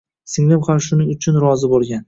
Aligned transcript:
Singlim 0.35 0.63
ham 0.69 0.81
shuning 0.87 1.13
uchun 1.19 1.39
rozi 1.47 1.71
bo`lgan 1.75 1.99